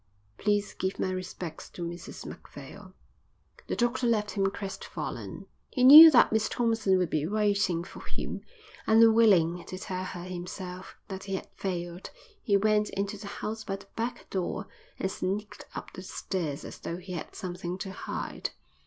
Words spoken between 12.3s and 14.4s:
he went into the house by the back